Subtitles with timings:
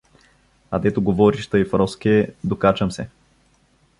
[0.71, 3.09] А дето говориш тъй, Фроске, докачам се.